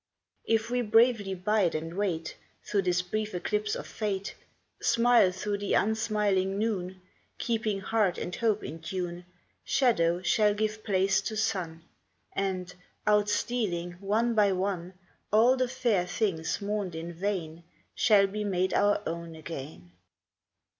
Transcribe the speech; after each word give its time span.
If 0.47 0.71
we 0.71 0.81
bravely 0.81 1.35
bide 1.35 1.75
and 1.75 1.95
wait 1.95 2.35
Through 2.65 2.81
this 2.81 3.03
brief 3.03 3.35
eclipse 3.35 3.75
of 3.75 3.85
Fate, 3.85 4.33
110 4.33 4.33
IN 4.33 4.39
THE 4.39 4.83
FOG 4.83 4.85
Smile 4.87 5.31
through 5.31 5.57
the 5.59 5.73
unsmiling 5.75 6.57
noon, 6.57 7.01
Keeping 7.37 7.81
heart 7.81 8.17
and 8.17 8.35
hope 8.35 8.63
in 8.63 8.79
tune, 8.79 9.27
Shadow 9.63 10.23
shall 10.23 10.55
give 10.55 10.83
place 10.83 11.21
to 11.21 11.37
sun, 11.37 11.83
And, 12.33 12.73
out 13.05 13.29
stealing, 13.29 13.91
one 13.99 14.33
by 14.33 14.53
one, 14.53 14.95
All 15.31 15.55
the 15.55 15.67
fair 15.67 16.07
things 16.07 16.59
mourned 16.59 16.95
in 16.95 17.13
vain 17.13 17.63
Shall 17.93 18.25
be 18.25 18.43
made 18.43 18.73
our 18.73 19.03
own 19.05 19.35
again. 19.35 19.91